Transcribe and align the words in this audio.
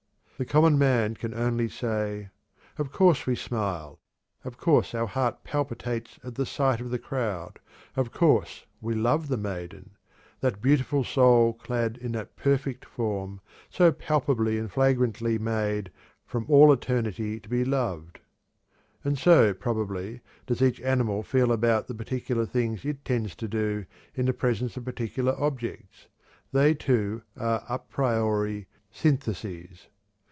The 0.41 0.45
common 0.45 0.79
man 0.79 1.13
can 1.13 1.35
only 1.35 1.69
say, 1.69 2.29
'Of 2.79 2.91
course 2.91 3.27
we 3.27 3.35
smile, 3.35 3.99
of 4.43 4.57
course 4.57 4.95
our 4.95 5.05
heart 5.05 5.43
palpitates 5.43 6.17
at 6.23 6.33
the 6.33 6.47
sight 6.47 6.81
of 6.81 6.89
the 6.89 6.97
crowd, 6.97 7.59
of 7.95 8.11
course 8.11 8.65
we 8.81 8.95
love 8.95 9.27
the 9.27 9.37
maiden 9.37 9.91
that 10.39 10.59
beautiful 10.59 11.03
soul 11.03 11.53
clad 11.53 11.95
in 11.97 12.13
that 12.13 12.35
perfect 12.35 12.85
form, 12.85 13.39
so 13.69 13.91
palpably 13.91 14.57
and 14.57 14.71
flagrantly 14.71 15.37
made 15.37 15.91
from 16.25 16.45
all 16.49 16.73
eternity 16.73 17.39
to 17.39 17.47
be 17.47 17.63
loved!' 17.63 18.17
And 19.03 19.19
so, 19.19 19.53
probably, 19.53 20.21
does 20.47 20.63
each 20.63 20.81
animal 20.81 21.21
feel 21.21 21.51
about 21.51 21.85
the 21.85 21.93
particular 21.93 22.47
things 22.47 22.83
it 22.83 23.05
tends 23.05 23.35
to 23.35 23.47
do 23.47 23.85
in 24.15 24.25
the 24.25 24.33
presence 24.33 24.75
of 24.75 24.85
particular 24.85 25.35
objects. 25.39 26.07
They, 26.51 26.73
too, 26.73 27.21
are 27.37 27.63
a 27.69 27.77
priori 27.77 28.65
syntheses. 28.89 29.85